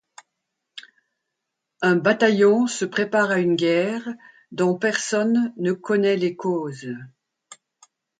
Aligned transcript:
Un 1.83 1.95
bataillon 1.97 2.65
se 2.65 2.85
prépare 2.85 3.29
à 3.29 3.37
une 3.37 3.55
guerre 3.55 4.09
dont 4.51 4.75
personne 4.75 5.53
ne 5.57 5.73
connaît 5.73 6.15
les 6.17 6.35
causes. 6.35 6.91